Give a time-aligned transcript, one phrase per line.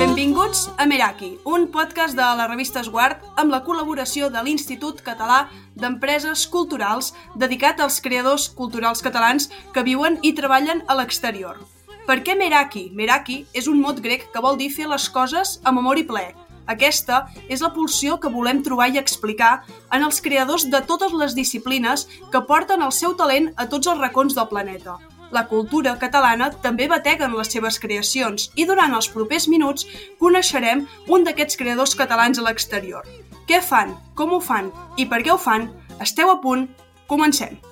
[0.00, 5.42] Benvinguts a Meraki, un podcast de la revista Esguard amb la col·laboració de l'Institut Català
[5.76, 7.10] d'Empreses Culturals
[7.42, 11.60] dedicat als creadors culturals catalans que viuen i treballen a l'exterior.
[12.08, 12.86] Per què Meraki?
[12.96, 16.30] Meraki és un mot grec que vol dir fer les coses amb amor i ple.
[16.64, 21.36] Aquesta és la pulsió que volem trobar i explicar en els creadors de totes les
[21.36, 24.96] disciplines que porten el seu talent a tots els racons del planeta
[25.30, 29.86] la cultura catalana també batega en les seves creacions i durant els propers minuts
[30.18, 33.06] coneixerem un d'aquests creadors catalans a l'exterior.
[33.46, 33.96] Què fan?
[34.14, 34.70] Com ho fan?
[34.96, 35.70] I per què ho fan?
[36.00, 36.68] Esteu a punt?
[37.10, 37.69] Comencem!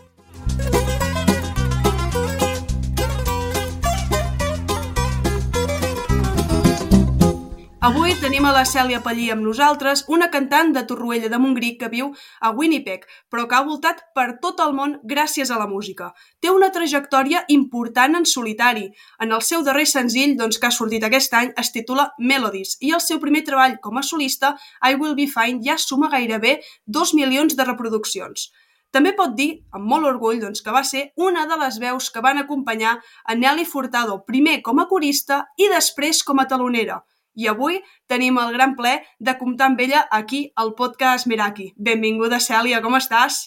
[7.88, 11.88] Avui tenim a la Cèlia Pallí amb nosaltres, una cantant de Torroella de Montgrí que
[11.88, 12.10] viu
[12.44, 16.10] a Winnipeg, però que ha voltat per tot el món gràcies a la música.
[16.44, 18.84] Té una trajectòria important en solitari.
[19.24, 22.92] En el seu darrer senzill, doncs, que ha sortit aquest any, es titula Melodies, i
[22.92, 24.52] el seu primer treball com a solista,
[24.84, 28.50] I Will Be Fine, ja suma gairebé dos milions de reproduccions.
[28.92, 32.20] També pot dir, amb molt orgull, doncs, que va ser una de les veus que
[32.20, 37.06] van acompanyar a Nelly Furtado, primer com a corista i després com a talonera
[37.38, 37.78] i avui
[38.10, 41.70] tenim el gran ple de comptar amb ella aquí al podcast Meraki.
[41.76, 43.44] Benvinguda, Cèlia, com estàs?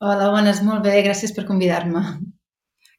[0.00, 2.04] Hola, bones, molt bé, gràcies per convidar-me.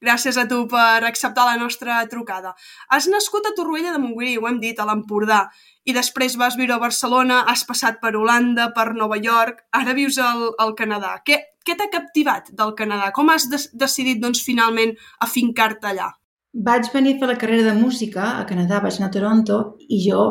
[0.02, 2.56] Gràcies a tu per acceptar la nostra trucada.
[2.90, 5.44] Has nascut a Torroella de Montgrí, ho hem dit, a l'Empordà,
[5.86, 10.18] i després vas viure a Barcelona, has passat per Holanda, per Nova York, ara vius
[10.18, 11.20] al, al Canadà.
[11.26, 13.12] Què, què t'ha captivat del Canadà?
[13.14, 16.10] Com has de decidit, doncs, finalment afincar-te allà?
[16.52, 20.02] Vaig venir a fer la carrera de música a Canadà, vaig anar a Toronto i
[20.04, 20.24] jo,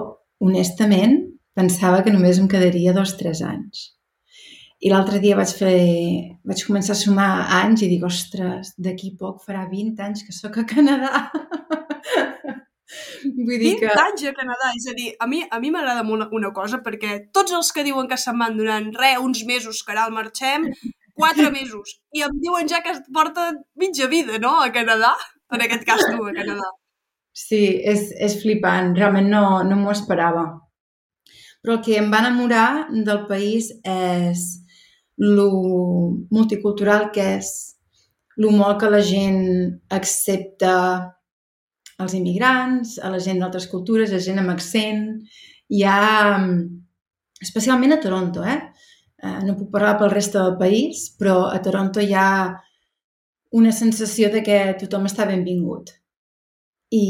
[0.44, 1.16] honestament,
[1.56, 3.86] pensava que només em quedaria dos o tres anys.
[4.84, 5.76] I l'altre dia vaig fer...
[6.44, 7.30] vaig començar a sumar
[7.62, 11.24] anys i dic, ostres, d'aquí poc farà 20 anys que sóc a Canadà.
[13.40, 13.96] Vull dir 20 que...
[14.04, 17.16] anys a Canadà, és a dir, a mi a mi m'agrada una, una cosa perquè
[17.32, 20.68] tots els que diuen que se'n van donant re, uns mesos que ara el marxem,
[21.16, 25.14] quatre mesos, i em diuen ja que es porta mitja vida, no?, a Canadà
[25.54, 26.70] en aquest cas tu, a Canadà.
[27.36, 28.94] Sí, és, és flipant.
[28.96, 30.46] Realment no, no m'ho esperava.
[31.60, 34.44] Però el que em va enamorar del país és
[35.20, 35.50] lo
[36.32, 37.50] multicultural que és,
[38.40, 39.42] lo molt que la gent
[39.92, 40.74] accepta
[42.00, 45.04] els immigrants, a la gent d'altres cultures, a gent amb accent.
[45.68, 46.38] Hi ha,
[47.44, 48.56] especialment a Toronto, eh?
[49.20, 52.30] eh no puc parlar pel reste del país, però a Toronto hi ha
[53.50, 55.90] una sensació de que tothom està benvingut.
[56.90, 57.04] I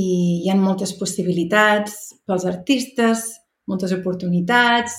[0.45, 1.97] hi ha moltes possibilitats
[2.29, 3.25] pels artistes,
[3.69, 4.97] moltes oportunitats,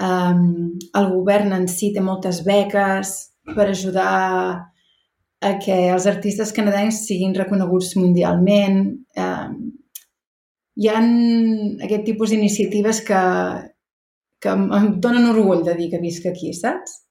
[0.00, 3.14] um, el govern en si té moltes beques
[3.54, 4.12] per ajudar
[5.46, 8.82] a que els artistes canadencs siguin reconeguts mundialment.
[9.16, 9.56] Um,
[10.76, 13.22] hi ha aquest tipus d'iniciatives que,
[14.40, 17.05] que em donen orgull de dir que visc aquí, saps?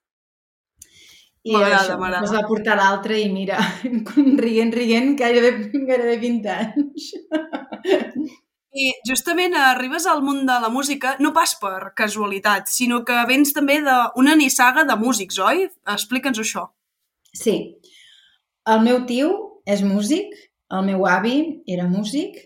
[1.45, 3.59] I això es va portar l'altre i mira,
[4.45, 5.51] rient, rient, gairebé,
[5.85, 7.11] gairebé 20 anys.
[8.75, 13.53] I justament arribes al món de la música no pas per casualitat, sinó que vens
[13.55, 15.67] també d'una nissaga de músics, oi?
[15.93, 16.65] Explica'ns això.
[17.31, 17.55] Sí.
[18.65, 19.31] El meu tio
[19.69, 20.33] és músic,
[20.73, 21.37] el meu avi
[21.69, 22.41] era músic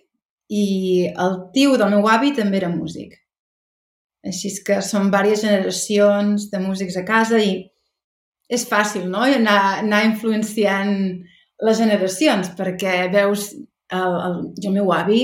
[0.51, 3.15] i el tio del meu avi també era músic.
[4.27, 7.61] Així que són diverses generacions de músics a casa i
[8.49, 9.25] és fàcil, no?
[9.29, 10.95] I anar, anar influenciant
[11.65, 15.21] les generacions, perquè veus el, el, jo el meu avi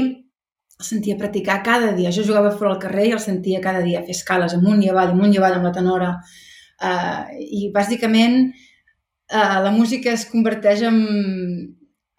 [0.76, 2.12] el sentia practicar cada dia.
[2.12, 5.14] Jo jugava fora al carrer i el sentia cada dia fer escales amunt i avall,
[5.16, 6.12] amunt i avall amb la tenora.
[6.76, 8.42] Uh, I bàsicament
[9.32, 11.00] uh, la música es converteix en,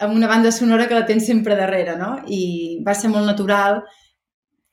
[0.00, 2.14] en una banda sonora que la tens sempre darrere, no?
[2.26, 3.82] I va ser molt natural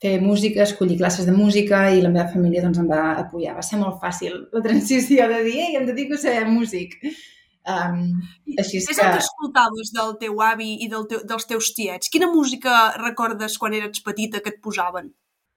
[0.03, 3.55] fer música, escollir classes de música i la meva família doncs, em va apoyar.
[3.55, 6.99] Va ser molt fàcil la transició de dir i em dedico a ser músic.
[7.63, 8.19] Um,
[8.59, 9.05] així és, és que...
[9.05, 12.11] el que escoltaves del teu avi i del teu, dels teus tiets?
[12.11, 15.13] Quina música recordes quan eres petita que et posaven?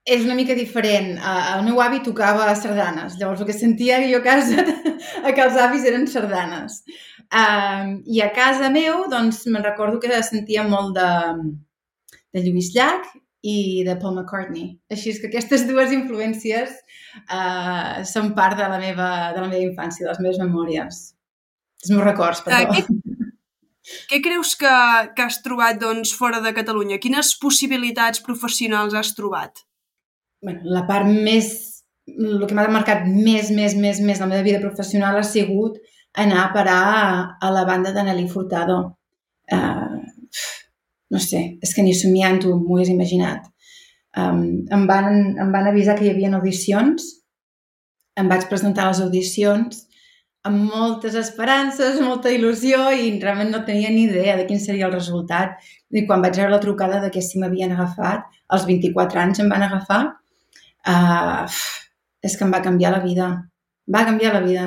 [0.06, 1.16] És una mica diferent.
[1.18, 4.62] Uh, el meu avi tocava sardanes, llavors el que sentia jo a casa
[5.34, 6.84] que els avis eren sardanes.
[7.26, 11.10] Uh, I a casa meu, doncs, me'n recordo que sentia molt de,
[12.30, 13.10] de Lluís Llach
[13.46, 14.70] i de Paul McCartney.
[14.92, 16.72] Així és que aquestes dues influències
[17.30, 21.02] uh, són part de la, meva, de la meva infància, de les meves memòries.
[21.84, 22.74] Els meus records, perdó.
[22.74, 23.16] Uh,
[23.86, 24.72] què, què creus que,
[25.14, 26.98] que has trobat doncs, fora de Catalunya?
[27.02, 29.62] Quines possibilitats professionals has trobat?
[30.42, 31.54] Bueno, la part més...
[32.06, 35.80] El que m'ha marcat més, més, més, més la meva vida professional ha sigut
[36.22, 37.08] anar a parar a,
[37.42, 38.76] a la banda de Nelly Furtado.
[39.50, 39.85] Uh,
[41.10, 43.46] no sé, és que ni somiant-ho m'ho hagués imaginat.
[44.16, 45.10] Um, em, van,
[45.42, 47.04] em van avisar que hi havia audicions,
[48.16, 49.82] em vaig presentar a les audicions
[50.46, 54.94] amb moltes esperances, molta il·lusió i realment no tenia ni idea de quin seria el
[54.94, 55.58] resultat.
[55.90, 58.24] I quan vaig rebre la trucada de que si m'havien agafat,
[58.54, 60.00] als 24 anys em van agafar,
[60.86, 61.58] uh,
[62.22, 63.28] és que em va canviar la vida.
[63.90, 64.66] Va canviar la vida.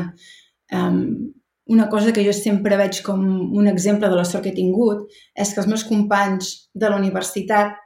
[0.76, 1.32] Um,
[1.70, 3.22] una cosa que jo sempre veig com
[3.62, 5.06] un exemple de la sort que he tingut
[5.38, 7.78] és que els meus companys de la universitat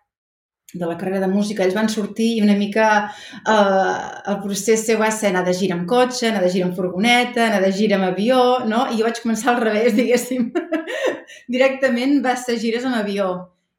[0.74, 3.98] de la carrera de música, ells van sortir i una mica eh,
[4.32, 7.46] el procés seu va ser anar de gira amb cotxe, anar de gira amb furgoneta,
[7.46, 8.40] anar de gira amb avió,
[8.70, 8.88] no?
[8.90, 10.50] I jo vaig començar al revés, diguéssim.
[11.54, 13.30] Directament va ser gires amb avió.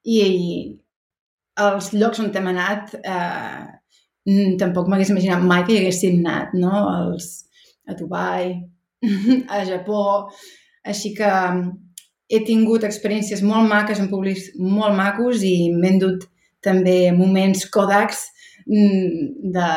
[0.05, 0.53] I, i
[1.65, 3.65] els llocs on hem anat eh,
[4.61, 6.85] tampoc m'hagués imaginat mai que hi haguéssim anat, no?
[7.01, 7.33] Els,
[7.89, 8.53] a Dubai,
[9.55, 10.05] a Japó...
[10.85, 11.29] Així que
[12.29, 16.27] he tingut experiències molt maques en públics molt macos i m'he endut
[16.65, 18.27] també moments Kodaks
[18.67, 19.69] mm, de,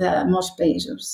[0.00, 1.10] de molts països.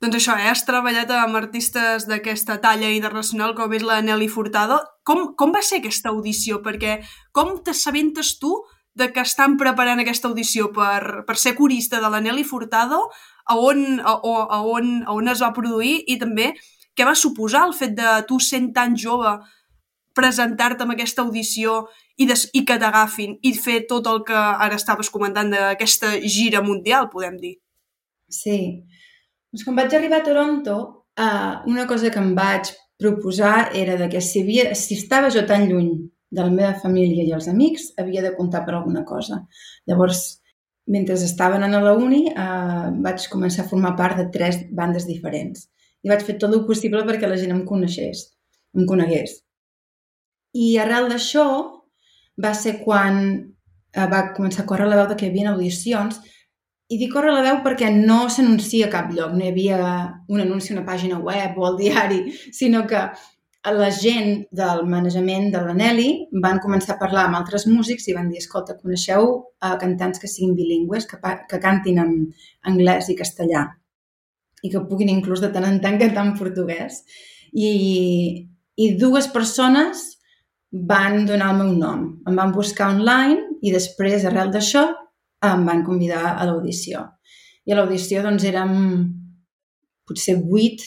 [0.00, 0.50] Doncs això, eh?
[0.52, 4.82] has treballat amb artistes d'aquesta talla internacional com és la Nelly Furtado.
[5.08, 6.60] Com, com va ser aquesta audició?
[6.64, 6.98] Perquè
[7.32, 8.52] com t'assabentes tu
[8.96, 13.06] de que estan preparant aquesta audició per, per ser corista de la Nelly Furtado,
[13.46, 16.52] a on, a, a, on, a on es va produir i també
[16.96, 19.36] què va suposar el fet de tu sent tan jove
[20.16, 21.82] presentar-te amb aquesta audició
[22.16, 26.62] i, des, i que t'agafin i fer tot el que ara estaves comentant d'aquesta gira
[26.64, 27.56] mundial, podem dir.
[28.32, 28.58] Sí.
[29.52, 30.76] Doncs quan vaig arribar a Toronto,
[31.20, 35.44] uh, una cosa que em vaig proposar era de que si, havia, si estava jo
[35.46, 35.92] tan lluny
[36.32, 39.42] de la meva família i els amics, havia de comptar per alguna cosa.
[39.86, 40.40] Llavors,
[40.86, 45.66] mentre estaven a la uni, uh, vaig començar a formar part de tres bandes diferents.
[46.02, 48.22] I vaig fer tot el possible perquè la gent em coneixés,
[48.76, 49.40] em conegués.
[50.54, 51.46] I arrel d'això
[52.42, 56.20] va ser quan eh, va començar a córrer la veu de que hi havia audicions
[56.86, 59.78] i dic córrer la veu perquè no s'anuncia a cap lloc, no hi havia
[60.30, 62.20] un anunci a una pàgina web o al diari,
[62.58, 63.02] sinó que
[63.74, 65.74] la gent del manejament de la
[66.42, 70.28] van començar a parlar amb altres músics i van dir, escolta, coneixeu uh, cantants que
[70.28, 71.18] siguin bilingües, que,
[71.50, 72.12] que cantin en
[72.62, 73.66] anglès i castellà
[74.62, 77.02] i que puguin inclús de tant en tant cantar en portuguès.
[77.52, 78.46] I,
[78.76, 80.16] i dues persones
[80.72, 82.06] van donar el meu nom.
[82.28, 84.86] Em van buscar online i després, arrel d'això,
[85.46, 87.04] em van convidar a l'audició.
[87.66, 88.74] I a l'audició doncs, érem
[90.06, 90.82] potser vuit,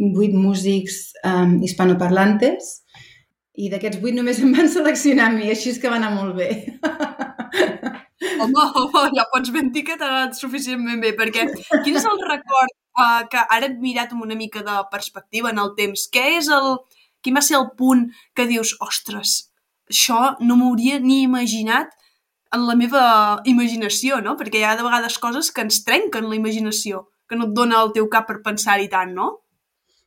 [0.00, 2.70] vuit músics um, hispanoparlantes
[3.60, 6.36] i d'aquests vuit només em van seleccionar a mi, així és que va anar molt
[6.38, 6.50] bé.
[8.40, 11.46] Home, home, ja pots ben dir que t'ha anat suficientment bé, perquè
[11.84, 15.60] quin és el record uh, que ara et mirat amb una mica de perspectiva en
[15.60, 16.06] el temps?
[16.12, 16.68] Què és el,
[17.22, 19.36] Quin va ser el punt que dius, ostres,
[19.92, 21.92] això no m'hauria ni imaginat
[22.54, 23.02] en la meva
[23.50, 24.36] imaginació, no?
[24.38, 27.82] Perquè hi ha de vegades coses que ens trenquen la imaginació, que no et dona
[27.84, 29.28] el teu cap per pensar-hi tant, no?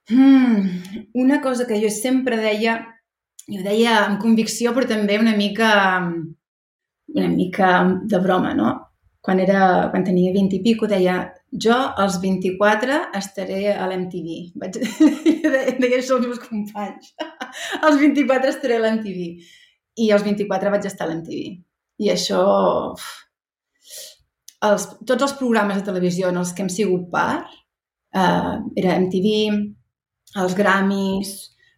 [0.10, 0.84] Hmm,
[1.14, 2.76] una cosa que jo sempre deia,
[3.48, 5.70] jo deia amb convicció, però també una mica,
[7.14, 7.70] una mica
[8.12, 8.74] de broma, no?
[9.24, 11.16] Quan, era, quan tenia 20 i pico, deia,
[11.66, 14.40] jo, als 24, estaré a l'MTV.
[14.60, 14.80] Vaig...
[15.80, 17.14] deia això als meus companys.
[17.86, 19.30] als 24 estaré a l'MTV.
[20.04, 21.54] I als 24 vaig estar a l'MTV.
[22.04, 22.42] I això...
[24.64, 27.48] Els, tots els programes de televisió en els que hem sigut part,
[28.16, 29.32] eh, era MTV,
[30.40, 31.34] els Grammys,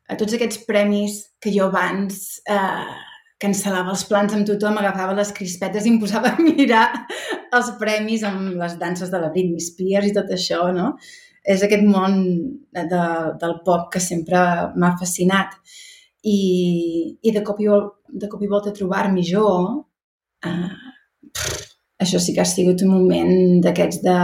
[0.10, 2.96] a tots aquests premis que jo abans eh,
[3.42, 6.86] cancel·lava els plans amb tothom, agafava les crispetes i em posava a mirar
[7.56, 10.94] els premis amb les danses de la Britney Spears i tot això, no?
[11.46, 12.22] És aquest món
[12.74, 13.02] de,
[13.42, 14.40] del pop que sempre
[14.76, 15.60] m'ha fascinat.
[16.26, 16.40] I,
[17.22, 17.68] i de, cop i,
[18.22, 19.46] de cop i volta trobar-m'hi jo,
[20.42, 20.72] eh,
[22.02, 24.18] això sí que ha sigut un moment d'aquests de,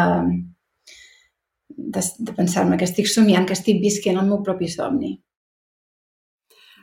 [1.92, 5.16] de, de pensar-me que estic somiant, que estic visquent el meu propi somni.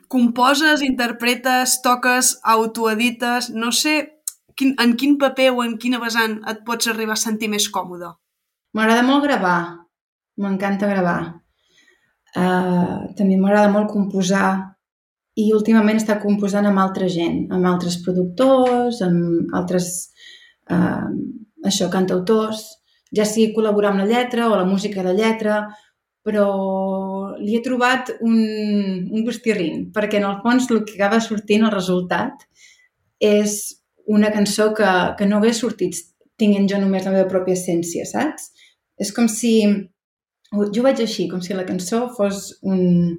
[0.08, 3.50] Composes, interpretes, toques, autoedites...
[3.52, 3.96] No sé
[4.56, 8.14] quin, en quin paper o en quina vessant et pots arribar a sentir més còmode.
[8.76, 9.58] M'agrada molt gravar.
[10.40, 11.20] M'encanta gravar.
[12.36, 14.48] Uh, també m'agrada molt composar
[15.38, 19.88] i últimament està composant amb altra gent, amb altres productors, amb altres
[20.72, 21.08] uh,
[21.68, 22.77] això, cantautors
[23.14, 25.62] ja sigui col·laborar amb la lletra o la música de lletra,
[26.26, 26.48] però
[27.38, 28.38] li he trobat un,
[29.08, 32.44] un gustirrin, perquè en el fons el que acaba sortint, el resultat,
[33.18, 33.58] és
[34.08, 35.96] una cançó que, que no hagués sortit
[36.38, 38.52] tinguent jo només la meva pròpia essència, saps?
[38.98, 39.54] És com si...
[40.72, 43.18] Jo vaig així, com si la cançó fos un,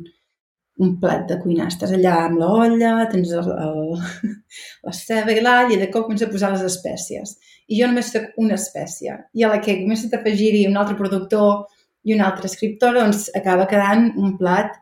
[0.79, 1.67] un plat de cuinar.
[1.71, 4.35] Estàs allà amb l'olla, tens el, el,
[4.87, 7.37] la ceba i l'all i de cop comença a posar les espècies
[7.69, 9.15] i jo només soc una espècie.
[9.37, 11.67] I a la que comença a afegir-hi un altre productor
[12.07, 14.73] i un altre escriptor, doncs acaba quedant un plat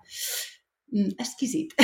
[0.94, 1.75] mm, exquisit.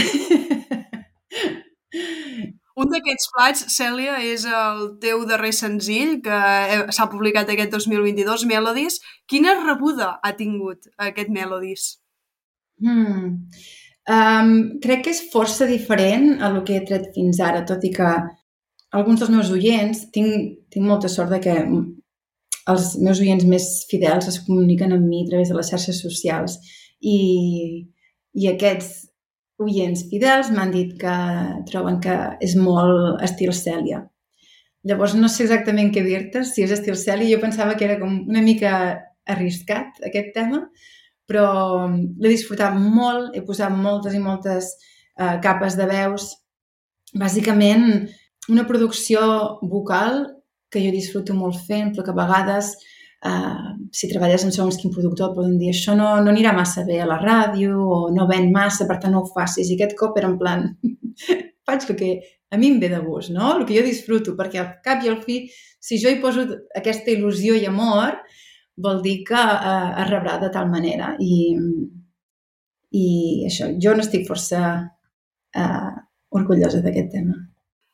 [2.74, 6.38] Un d'aquests plats, Cèlia, és el teu darrer senzill, que
[6.96, 8.98] s'ha publicat aquest 2022, Melodies.
[9.30, 11.84] Quina rebuda ha tingut aquest Melodies?
[12.82, 13.46] Hmm.
[14.04, 17.92] Um, crec que és força diferent a el que he tret fins ara, tot i
[17.94, 18.10] que
[19.00, 21.56] alguns dels meus oients, tinc, tinc molta sort de que
[22.74, 26.60] els meus oients més fidels es comuniquen amb mi a través de les xarxes socials
[27.00, 27.88] i,
[28.36, 28.92] i aquests
[29.64, 31.16] oients fidels m'han dit que
[31.70, 34.04] troben que és molt estil Cèlia.
[34.84, 37.38] Llavors no sé exactament què dir-te, si és estil Cèlia.
[37.38, 38.74] Jo pensava que era com una mica
[39.32, 40.66] arriscat aquest tema,
[41.30, 44.74] però l'he disfrutat molt, he posat moltes i moltes
[45.20, 46.30] uh, capes de veus.
[47.14, 48.08] Bàsicament,
[48.50, 49.22] una producció
[49.62, 50.26] vocal
[50.74, 52.72] que jo disfruto molt fent, però que a vegades,
[53.30, 56.98] eh, si treballes amb segons quin productor, poden dir això no, no anirà massa bé
[57.04, 59.70] a la ràdio o no ven massa, per tant no ho facis.
[59.70, 60.66] I aquest cop era en plan,
[61.70, 62.14] faig el que
[62.54, 63.54] a mi em ve de gust, no?
[63.60, 65.44] El que jo disfruto, perquè al cap i al fi,
[65.82, 68.20] si jo hi poso aquesta il·lusió i amor,
[68.78, 71.14] vol dir que eh, es rebrà de tal manera.
[71.20, 71.54] I,
[72.94, 73.08] i
[73.48, 74.62] això, jo no estic força
[75.56, 75.92] eh,
[76.34, 77.40] orgullosa d'aquest tema.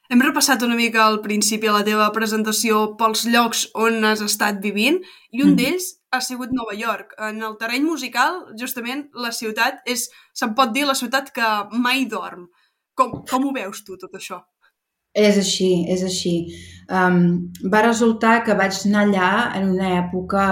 [0.09, 4.57] Hem repassat una mica al principi a la teva presentació pels llocs on has estat
[4.63, 4.97] vivint
[5.29, 5.57] i un mm.
[5.59, 7.13] d'ells ha sigut Nova York.
[7.21, 12.07] En el terreny musical, justament, la ciutat és, se'n pot dir, la ciutat que mai
[12.09, 12.47] dorm.
[12.97, 14.41] Com, com ho veus tu, tot això?
[15.13, 16.35] És així, és així.
[16.89, 20.45] Um, va resultar que vaig anar allà en una època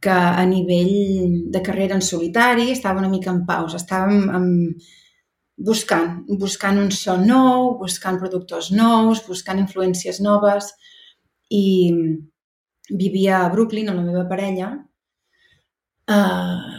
[0.00, 3.80] que a nivell de carrera en solitari estava una mica en pausa.
[3.80, 4.88] Estàvem amb,
[5.58, 10.70] buscant, buscant un so nou, buscant productors nous, buscant influències noves
[11.50, 11.92] i
[12.88, 14.70] vivia a Brooklyn amb la meva parella
[16.14, 16.76] uh,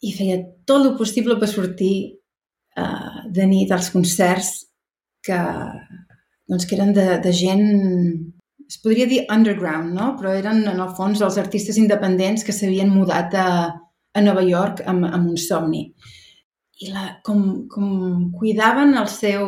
[0.00, 0.38] i feia
[0.68, 1.96] tot el possible per sortir
[2.78, 4.54] uh, de nit als concerts
[5.24, 5.40] que,
[6.50, 7.64] doncs, que eren de, de gent
[8.64, 10.12] es podria dir underground, no?
[10.18, 13.48] però eren en el fons els artistes independents que s'havien mudat a,
[14.14, 15.88] a Nova York amb, amb un somni
[16.82, 19.46] i la, com, com cuidaven el seu,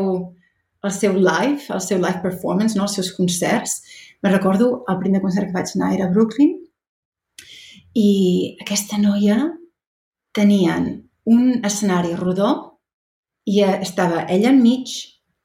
[0.85, 2.87] el seu live, el seu live performance, no?
[2.87, 3.81] els seus concerts.
[4.23, 6.55] Me recordo el primer concert que vaig anar era a Brooklyn
[7.97, 8.11] i
[8.63, 9.41] aquesta noia
[10.37, 10.89] tenien
[11.27, 12.51] un escenari rodó
[13.49, 14.93] i estava ella enmig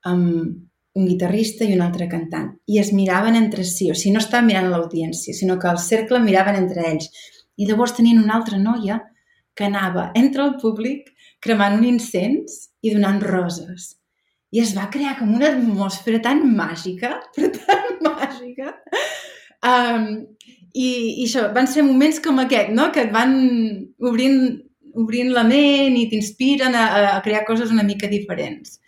[0.05, 2.50] amb un guitarrista i un altre cantant.
[2.67, 5.79] I es miraven entre si, o sigui, no estaven mirant a l'audiència, sinó que al
[5.79, 7.07] cercle miraven entre ells.
[7.57, 9.00] I llavors tenien una altra noia
[9.55, 11.12] que anava entre el públic
[11.43, 13.95] cremant un incens i donant roses.
[14.51, 18.75] I es va crear com una atmosfera tan màgica, però tan màgica.
[19.62, 20.07] Um,
[20.74, 20.89] i,
[21.21, 22.89] I això, van ser moments com aquest, no?
[22.91, 23.33] que et van
[24.12, 24.41] obrint,
[25.00, 28.79] obrint la ment i t'inspiren a, a crear coses una mica diferents.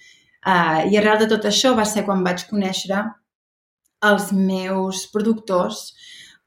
[0.44, 3.00] Uh, I arrel de tot això va ser quan vaig conèixer
[4.04, 5.94] els meus productors,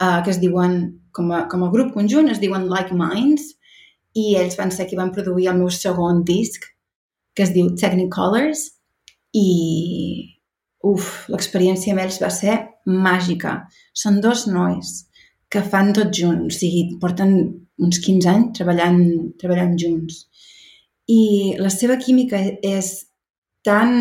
[0.03, 0.79] uh, que es diuen,
[1.17, 3.55] com a, com a grup conjunt, es diuen Like Minds,
[4.17, 6.65] i ells van ser qui van produir el meu segon disc,
[7.37, 8.71] que es diu Technicolors,
[9.37, 9.49] i
[10.87, 13.59] uf, l'experiència amb ells va ser màgica.
[13.97, 15.03] Són dos nois
[15.53, 17.37] que fan tot junts, o sigui, porten
[17.83, 19.03] uns 15 anys treballant,
[19.41, 20.25] treballant junts.
[21.07, 22.89] i la seva química és
[23.67, 23.93] tan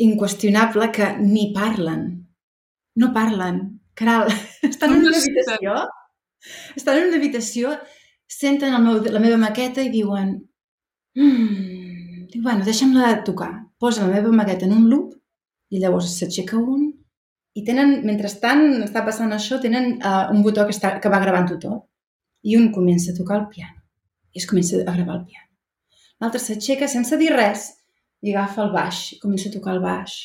[0.00, 2.26] inqüestionable que ni parlen.
[2.96, 3.80] No parlen.
[3.94, 5.74] Caral, estan en una habitació,
[6.74, 7.76] estan en una habitació,
[8.26, 10.32] senten el meu, la meva maqueta i diuen
[11.14, 13.52] mm, diu, bueno, deixa'm-la tocar.
[13.78, 15.12] Posa la meva maqueta en un loop
[15.70, 16.88] i llavors s'aixeca un
[17.54, 21.60] i tenen, mentrestant està passant això, tenen uh, un botó que, està, que va gravant-ho
[21.62, 21.84] tot
[22.42, 23.78] i un comença a tocar el piano
[24.34, 25.48] i es comença a gravar el piano.
[26.18, 27.68] L'altre s'aixeca sense dir res
[28.24, 30.16] i agafa el baix i comença a tocar el baix.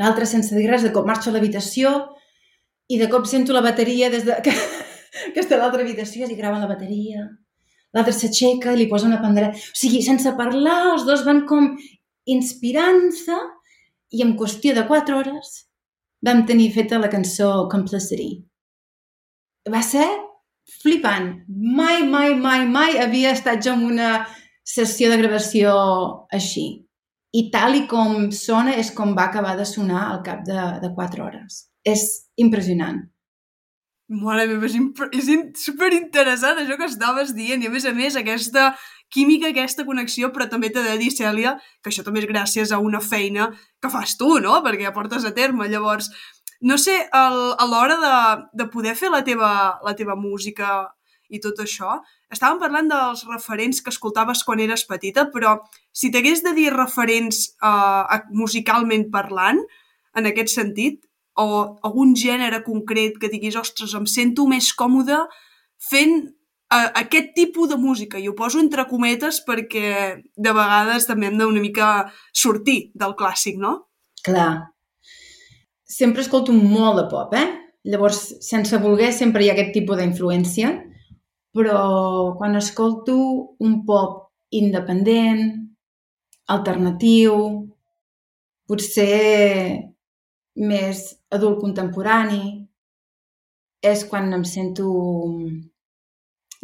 [0.00, 1.92] L'altre, sense dir res, de cop marxa a l'habitació
[2.90, 4.38] i de cop sento la bateria des de...
[4.44, 4.54] que,
[5.34, 7.26] que està a l'altra habitació i graven la bateria.
[7.94, 9.60] L'altre s'aixeca i li posa una pandereta.
[9.60, 11.74] O sigui, sense parlar, els dos van com
[12.34, 13.36] inspirant-se
[14.14, 15.54] i en qüestió de quatre hores
[16.24, 18.30] vam tenir feta la cançó Complicity.
[19.70, 20.06] Va ser
[20.80, 21.28] flipant.
[21.48, 24.10] Mai, mai, mai, mai havia estat jo en una
[24.64, 25.74] sessió de gravació
[26.32, 26.66] així.
[27.34, 30.90] I tal i com sona és com va acabar de sonar al cap de, de
[30.94, 31.64] 4 hores.
[31.84, 32.04] És
[32.40, 33.02] impressionant.
[34.14, 34.76] Mare meva, és,
[35.16, 35.30] és
[35.64, 38.68] superinteressant això que estaves dient i a més a més aquesta
[39.14, 42.80] química, aquesta connexió, però també t'he de dir, Cèlia, que això també és gràcies a
[42.82, 43.48] una feina
[43.80, 44.58] que fas tu, no?
[44.64, 45.70] Perquè ja portes a terme.
[45.72, 46.10] Llavors,
[46.60, 48.16] no sé, el, a l'hora de,
[48.60, 49.50] de poder fer la teva,
[49.84, 50.84] la teva música
[51.32, 51.98] i tot això,
[52.34, 55.56] estàvem parlant dels referents que escoltaves quan eres petita, però
[55.94, 59.62] si t'hagués de dir referents uh, musicalment parlant,
[60.14, 61.02] en aquest sentit,
[61.34, 65.16] o algun gènere concret que diguis, ostres, em sento més còmode
[65.82, 69.88] fent uh, aquest tipus de música, i ho poso entre cometes perquè
[70.36, 71.90] de vegades també hem d'una mica
[72.30, 73.90] sortir del clàssic, no?
[74.24, 74.70] Clar.
[75.84, 77.46] Sempre escolto molt de pop, eh?
[77.84, 80.72] Llavors, sense voler, sempre hi ha aquest tipus d'influència
[81.54, 83.16] però quan escolto
[83.62, 85.44] un pop independent,
[86.54, 87.36] alternatiu,
[88.68, 89.78] potser
[90.70, 92.44] més adult contemporani,
[93.84, 94.90] és quan em sento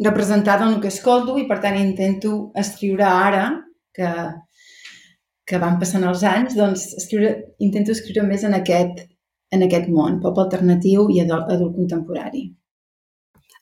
[0.01, 3.43] representada en el que escolto i per tant intento escriure ara,
[3.95, 4.11] que,
[5.45, 9.05] que van passant els anys, doncs escriure, intento escriure més en aquest,
[9.53, 12.49] en aquest món, pop alternatiu i adult, adult contemporani.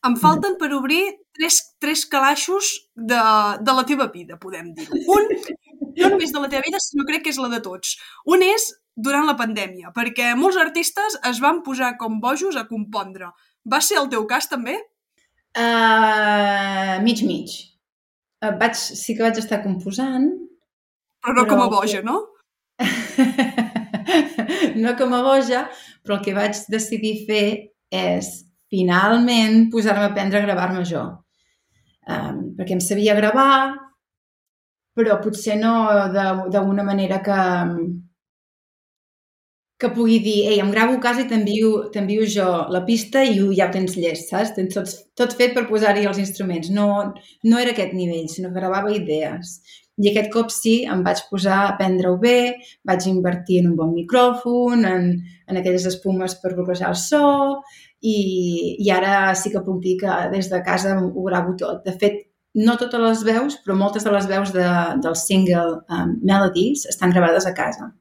[0.08, 1.02] Em falten per obrir
[1.36, 3.20] tres, tres calaixos de,
[3.60, 4.88] de la teva vida, podem dir.
[5.12, 5.28] Un,
[5.98, 7.98] no només de la teva vida, sinó crec que és la de tots.
[8.32, 13.32] Un és durant la pandèmia, perquè molts artistes es van posar com bojos a compondre.
[13.68, 14.78] Va ser el teu cas, també?
[15.58, 17.56] Uh, mig, mig.
[18.40, 20.32] Uh, vaig, sí que vaig estar composant.
[21.20, 21.50] Però no però...
[21.52, 22.22] com a boja, no?
[24.84, 25.66] no com a boja,
[26.06, 27.48] però el que vaig decidir fer
[27.92, 31.06] és finalment posar-me a aprendre a gravar-me jo.
[32.10, 33.76] Um, perquè em sabia gravar,
[34.98, 35.74] però potser no
[36.52, 37.42] d'una manera que,
[39.80, 43.70] que pugui dir, ei, em gravo a casa i t'envio jo la pista i ja
[43.70, 44.56] ho tens llest, saps?
[44.58, 46.72] Tens tot, tot fet per posar-hi els instruments.
[46.76, 46.88] No,
[47.46, 49.60] no era aquest nivell, sinó que gravava idees.
[50.00, 52.56] I aquest cop sí, em vaig posar a aprendre-ho bé,
[52.88, 55.10] vaig invertir en un bon micròfon, en,
[55.48, 57.24] en aquelles espumes per bloquejar el so,
[58.02, 61.82] i, i ara sí que puc dir que des de casa ho gravo tot.
[61.86, 64.68] De fet, no totes les veus, però moltes de les veus de,
[65.04, 67.92] del single um, Melodies estan gravades a casa.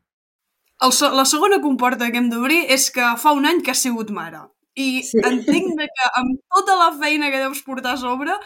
[0.78, 4.12] El, la segona comporta que hem d'obrir és que fa un any que has sigut
[4.14, 4.46] mare.
[4.78, 5.18] I sí.
[5.26, 8.37] entenc que amb tota la feina que deus portar a sobre,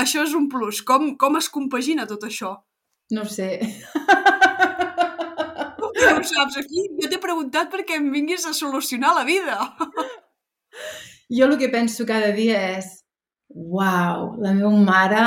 [0.00, 0.80] això és un plus.
[0.88, 2.56] Com, com es compagina tot això?
[3.12, 3.58] No sé.
[6.02, 9.58] No ho saps, aquí jo t'he preguntat perquè em vinguis a solucionar la vida.
[11.32, 12.90] Jo el que penso cada dia és
[13.48, 15.24] uau, la meva mare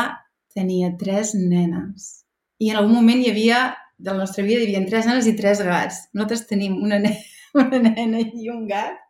[0.56, 2.26] tenia tres nenes.
[2.62, 3.62] I en algun moment hi havia,
[3.98, 6.02] de la nostra vida, hi havia tres nenes i tres gats.
[6.14, 7.16] Nosaltres tenim una, nena,
[7.62, 9.02] una nena i un gat.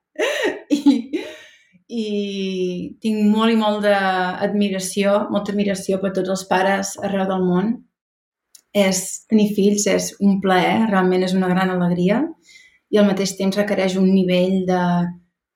[0.71, 1.23] I,
[1.91, 2.05] i
[3.03, 7.75] tinc molt i molt d'admiració, molta admiració per tots els pares arreu del món.
[8.75, 12.25] És, tenir fills és un plaer, realment és una gran alegria
[12.91, 14.81] i al mateix temps requereix un nivell de,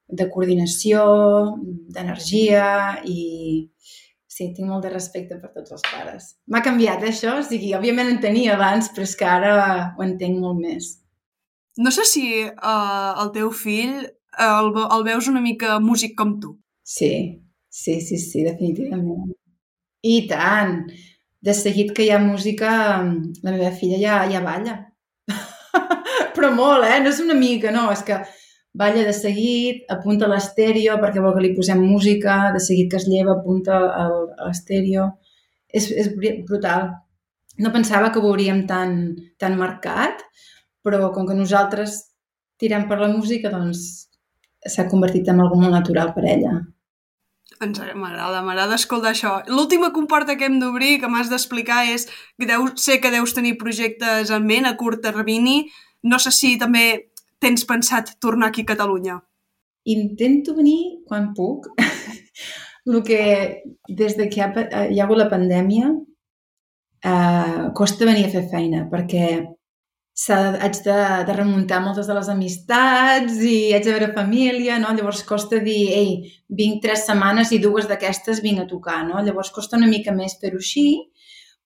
[0.10, 1.04] de coordinació,
[1.94, 2.66] d'energia
[3.06, 3.20] i
[4.30, 6.32] sí, tinc molt de respecte per tots els pares.
[6.50, 9.54] M'ha canviat això, o sigui, òbviament en tenia abans, però és que ara
[9.98, 10.96] ho entenc molt més.
[11.80, 16.38] No sé si uh, el teu fill uh, el, el veus una mica músic com
[16.42, 16.56] tu.
[16.84, 17.12] Sí,
[17.70, 19.30] sí, sí, sí, definitivament.
[20.04, 20.82] I tant!
[21.40, 22.70] De seguit que hi ha música,
[23.00, 24.76] la meva filla ja, ja balla.
[26.36, 27.00] però molt, eh?
[27.04, 28.18] No és una mica, no, és que
[28.80, 33.08] balla de seguit, apunta l'estèrio perquè vol que li posem música, de seguit que es
[33.12, 34.08] lleva apunta a
[34.48, 35.12] l'estèrio.
[35.70, 36.10] És, és
[36.48, 36.90] brutal.
[37.60, 38.94] no pensava que ho veuríem tan,
[39.38, 40.24] tan marcat,
[40.82, 41.98] però com que nosaltres
[42.60, 44.10] tirem per la música, doncs
[44.66, 46.54] s'ha convertit en algo molt natural per ella.
[47.60, 49.34] Ens m'agrada, m'agrada escoltar això.
[49.52, 52.08] L'última comporta que hem d'obrir, que m'has d'explicar, és
[52.40, 55.66] que deu, sé que deus tenir projectes en ment a curt termini.
[56.04, 57.09] No sé si també
[57.40, 59.20] tens pensat tornar aquí a Catalunya.
[59.90, 61.70] Intento venir quan puc.
[62.90, 64.50] El que des de que ha,
[64.90, 65.92] hi ha hagut la pandèmia
[67.04, 69.26] eh, costa venir a fer feina perquè
[70.28, 70.96] haig de,
[71.28, 74.92] de remuntar moltes de les amistats i haig de veure família, no?
[74.96, 76.10] Llavors costa dir, ei,
[76.50, 79.22] vinc tres setmanes i dues d'aquestes vinc a tocar, no?
[79.24, 80.88] Llavors costa una mica més fer-ho així,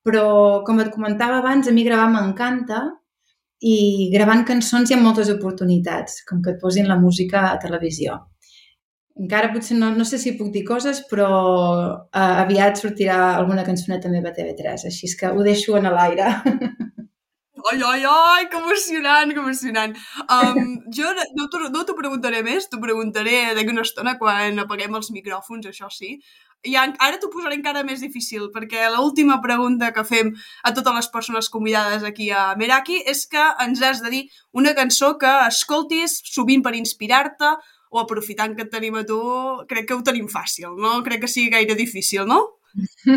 [0.06, 2.84] però com et comentava abans, a mi gravar m'encanta
[3.64, 8.20] i gravant cançons hi ha moltes oportunitats, com que et posin la música a televisió.
[9.24, 11.30] Encara potser no, no sé si puc dir coses, però
[11.94, 16.34] eh, aviat sortirà alguna cançoneta meva a TV3, així que ho deixo en l'aire.
[17.72, 19.94] Ai, ai, ai, que emocionant, que emocionant.
[20.36, 25.08] Um, jo no, t'ho no preguntaré més, t'ho preguntaré d'aquí una estona quan apaguem els
[25.16, 26.18] micròfons, això sí.
[26.64, 30.32] I ara t'ho posaré encara més difícil, perquè l'última pregunta que fem
[30.64, 34.24] a totes les persones convidades aquí a Meraki és que ens has de dir
[34.56, 37.52] una cançó que escoltis sovint per inspirar-te
[37.94, 39.20] o aprofitant que et tenim a tu,
[39.70, 41.02] crec que ho tenim fàcil, no?
[41.06, 42.40] Crec que sigui gaire difícil, no?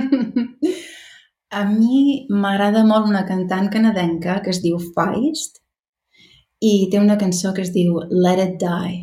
[1.57, 5.63] A mi m'agrada molt una cantant canadenca que es diu Feist
[6.67, 8.97] i té una cançó que es diu Let It Die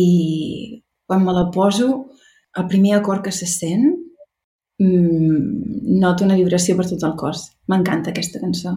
[0.00, 1.88] i quan me la poso
[2.56, 3.86] el primer acord que se sent
[4.80, 7.48] mmm, noto una vibració per tot el cos.
[7.70, 8.76] M'encanta aquesta cançó.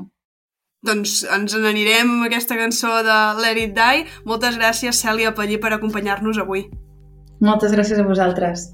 [0.86, 4.06] Doncs ens n'anirem amb aquesta cançó de Let It Die.
[4.26, 6.70] Moltes gràcies, Cèlia Pallí, per acompanyar-nos avui.
[7.44, 8.70] Moltes gràcies a vosaltres.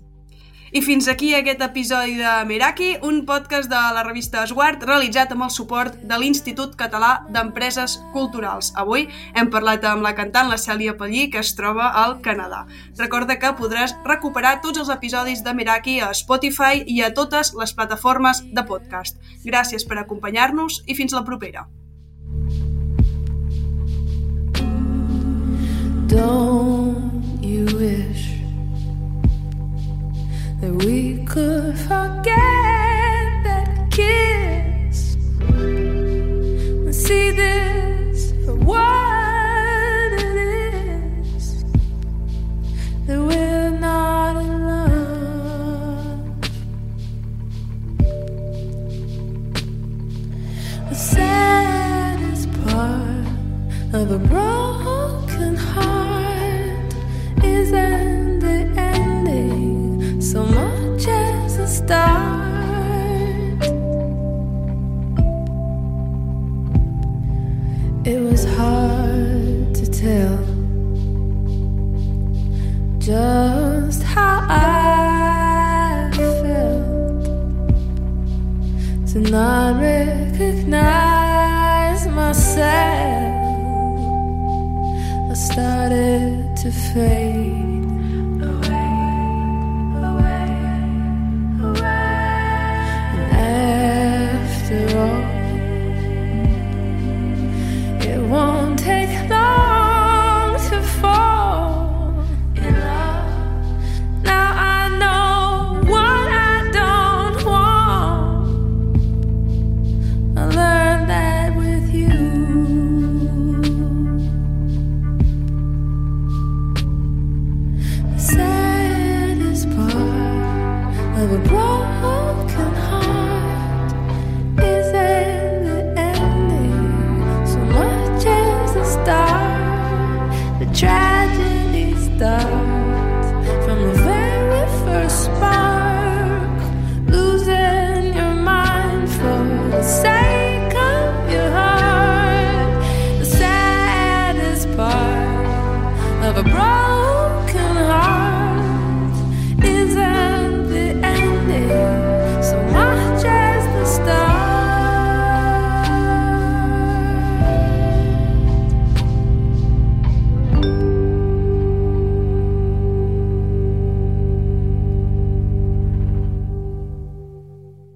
[0.76, 5.46] I fins aquí aquest episodi de Meraki, un podcast de la revista Esguard realitzat amb
[5.46, 8.74] el suport de l'Institut Català d'Empreses Culturals.
[8.76, 9.06] Avui
[9.40, 12.66] hem parlat amb la cantant la Cèlia Pallí, que es troba al Canadà.
[13.00, 17.72] Recorda que podràs recuperar tots els episodis de Meraki a Spotify i a totes les
[17.72, 19.16] plataformes de podcast.
[19.48, 21.70] Gràcies per acompanyar-nos i fins la propera.
[26.12, 28.35] Don't you wish
[30.66, 32.65] that we could forget
[79.16, 80.66] to not recognize
[82.08, 83.34] myself.
[85.32, 87.65] I started to fade.